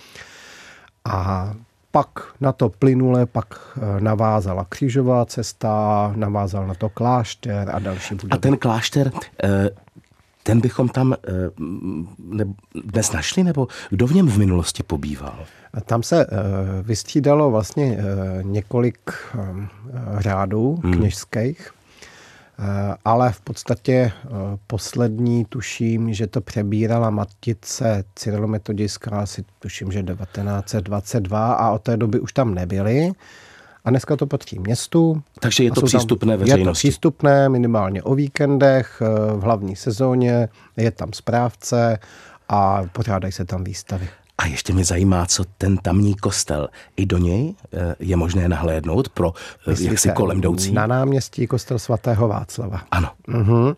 A 1.05 1.55
pak 1.91 2.09
na 2.41 2.53
to 2.53 2.69
plynule 2.69 3.27
pak 3.27 3.47
eh, 3.77 4.01
navázala 4.01 4.67
křížová 4.69 5.25
cesta, 5.25 6.13
navázal 6.17 6.67
na 6.67 6.75
to 6.75 6.89
klášter 6.89 7.71
a 7.73 7.79
další 7.79 8.15
budovy. 8.15 8.33
A 8.33 8.37
ten 8.37 8.57
klášter, 8.57 9.11
eh, 9.45 9.71
ten 10.47 10.61
bychom 10.61 10.89
tam 10.89 11.13
eh, 11.13 11.19
dnes 12.85 13.13
našli, 13.13 13.45
nebo 13.45 13.69
kdo 13.91 14.07
v 14.07 14.15
něm 14.15 14.29
v 14.29 14.39
minulosti 14.39 14.83
pobýval? 14.83 15.39
Tam 15.85 16.03
se 16.03 16.27
vystřídalo 16.83 17.51
vlastně 17.51 17.99
několik 18.43 19.11
řádů 20.19 20.81
hmm. 20.85 20.95
kněžských. 20.95 21.77
Eh, 22.59 22.95
ale 23.05 23.33
v 23.33 23.41
podstatě 23.41 23.93
eh, 23.93 24.29
poslední 24.67 25.45
tuším, 25.45 26.15
že 26.15 26.27
to 26.27 26.41
přebírala 26.41 27.11
matice 27.11 28.05
Cyrilometodická, 28.15 29.11
asi 29.11 29.45
tuším, 29.59 29.93
že 29.93 30.03
1922 30.03 31.53
a 31.53 31.71
od 31.71 31.83
té 31.83 31.97
doby 31.97 32.21
už 32.21 32.33
tam 32.33 32.55
nebyli. 32.55 33.11
A 33.87 33.91
dneska 33.91 34.17
to 34.17 34.27
patří 34.27 34.59
městu. 34.59 35.23
Takže 35.41 35.65
je 35.65 35.71
to 35.71 35.83
přístupné 35.83 36.33
tam, 36.33 36.41
veřejnosti. 36.41 36.61
Je 36.61 36.65
to 36.65 36.73
přístupné 36.73 37.49
minimálně 37.49 38.03
o 38.03 38.15
víkendech, 38.15 39.03
eh, 39.03 39.37
v 39.37 39.41
hlavní 39.41 39.77
sezóně, 39.77 40.49
je 40.77 40.91
tam 40.91 41.13
správce 41.13 41.99
a 42.49 42.83
pořádají 42.93 43.33
se 43.33 43.45
tam 43.45 43.65
výstavy. 43.65 44.09
A 44.39 44.47
ještě 44.47 44.73
mě 44.73 44.85
zajímá, 44.85 45.27
co 45.27 45.45
ten 45.59 45.77
tamní 45.77 46.15
kostel. 46.15 46.69
I 46.97 47.07
do 47.07 47.19
něj 47.19 47.55
eh, 47.73 47.95
je 47.99 48.17
možné 48.17 48.49
nahlédnout 48.49 49.09
pro 49.09 49.33
eh, 49.67 49.71
Myslíte, 49.71 49.93
jaksi 49.93 50.11
kolem 50.11 50.39
jdoucí? 50.39 50.73
Na 50.73 50.87
náměstí 50.87 51.47
kostel 51.47 51.79
svatého 51.79 52.29
Václava. 52.29 52.83
Ano. 52.91 53.11
Uh-huh. 53.29 53.77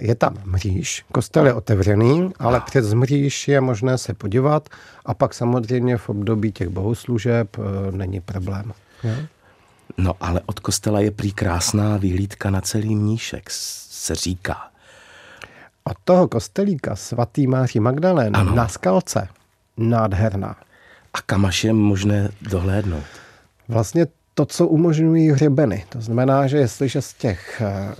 Je 0.00 0.14
tam 0.14 0.36
mříž. 0.44 1.04
Kostel 1.12 1.46
je 1.46 1.52
otevřený, 1.52 2.32
ale 2.38 2.58
ah. 2.58 2.62
přes 2.66 2.94
mříž 2.94 3.48
je 3.48 3.60
možné 3.60 3.98
se 3.98 4.14
podívat 4.14 4.68
a 5.06 5.14
pak 5.14 5.34
samozřejmě 5.34 5.96
v 5.96 6.08
období 6.08 6.52
těch 6.52 6.68
bohoslužeb 6.68 7.56
není 7.90 8.20
problém. 8.20 8.72
No 9.96 10.14
ale 10.20 10.40
od 10.46 10.60
kostela 10.60 11.00
je 11.00 11.10
prý 11.10 11.32
krásná 11.32 11.96
vyhlídka 11.96 12.50
na 12.50 12.60
celý 12.60 12.94
mníšek, 12.94 13.50
se 13.50 14.14
říká. 14.14 14.70
Od 15.84 15.96
toho 16.04 16.28
kostelíka 16.28 16.96
svatý 16.96 17.46
Máří 17.46 17.80
Magdalén 17.80 18.36
ano. 18.36 18.54
na 18.54 18.68
skalce 18.68 19.28
nádherná. 19.76 20.56
A 21.14 21.20
kam 21.20 21.46
až 21.46 21.64
je 21.64 21.72
možné 21.72 22.28
dohlédnout? 22.42 23.04
Vlastně 23.68 24.06
to, 24.34 24.46
co 24.46 24.66
umožňují 24.66 25.30
hřebeny. 25.30 25.84
To 25.88 26.00
znamená, 26.00 26.46
že 26.46 26.58
jestliže 26.58 27.02
z 27.02 27.14
těch, 27.14 27.62
eh, 27.62 27.94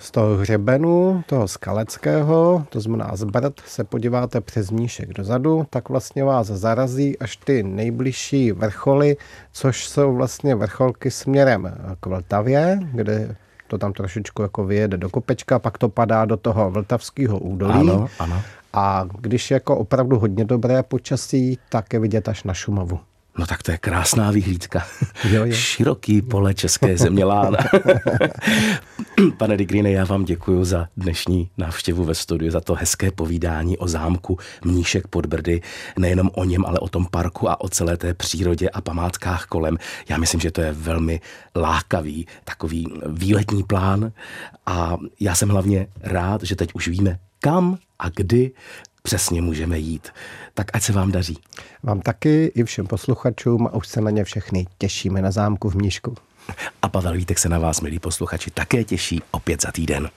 z 0.00 0.10
toho 0.10 0.36
hřebenu, 0.36 1.24
toho 1.26 1.48
skaleckého, 1.48 2.66
to 2.68 2.80
znamená 2.80 3.16
z 3.16 3.24
brd, 3.24 3.60
se 3.66 3.84
podíváte 3.84 4.40
přes 4.40 4.70
mníšek 4.70 5.12
dozadu, 5.12 5.66
tak 5.70 5.88
vlastně 5.88 6.24
vás 6.24 6.46
zarazí 6.46 7.18
až 7.18 7.36
ty 7.36 7.62
nejbližší 7.62 8.52
vrcholy, 8.52 9.16
což 9.52 9.88
jsou 9.88 10.14
vlastně 10.14 10.54
vrcholky 10.54 11.10
směrem 11.10 11.74
k 12.00 12.06
Vltavě, 12.06 12.80
kde 12.92 13.36
to 13.68 13.78
tam 13.78 13.92
trošičku 13.92 14.42
jako 14.42 14.64
vyjede 14.64 14.96
do 14.96 15.10
kopečka, 15.10 15.58
pak 15.58 15.78
to 15.78 15.88
padá 15.88 16.24
do 16.24 16.36
toho 16.36 16.70
vltavského 16.70 17.38
údolí. 17.38 17.90
Ano, 17.90 18.08
ano. 18.18 18.42
A 18.72 19.08
když 19.20 19.50
je 19.50 19.54
jako 19.54 19.76
opravdu 19.76 20.18
hodně 20.18 20.44
dobré 20.44 20.82
počasí, 20.82 21.58
tak 21.68 21.92
je 21.92 22.00
vidět 22.00 22.28
až 22.28 22.44
na 22.44 22.54
Šumavu. 22.54 23.00
No 23.38 23.46
tak 23.46 23.62
to 23.62 23.70
je 23.70 23.78
krásná 23.78 24.30
vyhlídka. 24.30 24.86
Jo, 25.30 25.44
jo. 25.44 25.52
Široký 25.52 26.22
pole 26.22 26.54
české 26.54 26.98
země 26.98 27.24
lána. 27.24 27.58
Pane 29.36 29.56
Digrine, 29.56 29.90
já 29.90 30.04
vám 30.04 30.24
děkuji 30.24 30.64
za 30.64 30.88
dnešní 30.96 31.50
návštěvu 31.58 32.04
ve 32.04 32.14
studiu, 32.14 32.50
za 32.50 32.60
to 32.60 32.74
hezké 32.74 33.10
povídání 33.10 33.78
o 33.78 33.88
zámku 33.88 34.38
Mníšek 34.64 35.06
pod 35.06 35.26
Brdy. 35.26 35.60
Nejenom 35.98 36.30
o 36.34 36.44
něm, 36.44 36.66
ale 36.66 36.78
o 36.78 36.88
tom 36.88 37.06
parku 37.06 37.50
a 37.50 37.60
o 37.60 37.68
celé 37.68 37.96
té 37.96 38.14
přírodě 38.14 38.70
a 38.70 38.80
památkách 38.80 39.46
kolem. 39.46 39.78
Já 40.08 40.18
myslím, 40.18 40.40
že 40.40 40.50
to 40.50 40.60
je 40.60 40.72
velmi 40.72 41.20
lákavý 41.56 42.26
takový 42.44 42.86
výletní 43.06 43.62
plán 43.62 44.12
a 44.66 44.96
já 45.20 45.34
jsem 45.34 45.48
hlavně 45.48 45.86
rád, 46.00 46.42
že 46.42 46.56
teď 46.56 46.70
už 46.74 46.88
víme, 46.88 47.18
kam 47.40 47.78
a 47.98 48.08
kdy 48.08 48.52
přesně 49.06 49.42
můžeme 49.42 49.78
jít. 49.78 50.08
Tak 50.54 50.66
ať 50.72 50.82
se 50.82 50.92
vám 50.92 51.12
daří. 51.12 51.38
Vám 51.82 52.00
taky 52.00 52.52
i 52.54 52.64
všem 52.64 52.86
posluchačům 52.86 53.66
a 53.66 53.74
už 53.74 53.88
se 53.88 54.00
na 54.00 54.10
ně 54.10 54.24
všechny 54.24 54.66
těšíme 54.78 55.22
na 55.22 55.30
zámku 55.30 55.70
v 55.70 55.74
Mníšku. 55.74 56.14
A 56.82 56.88
Pavel 56.88 57.12
Vítek 57.12 57.38
se 57.38 57.48
na 57.48 57.58
vás, 57.58 57.80
milí 57.80 57.98
posluchači, 57.98 58.50
také 58.50 58.84
těší 58.84 59.22
opět 59.30 59.62
za 59.62 59.72
týden. 59.72 60.10